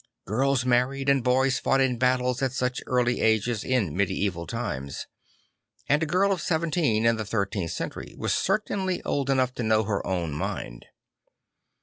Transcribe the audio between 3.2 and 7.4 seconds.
ages in medieval times; and a girl of seventeen in the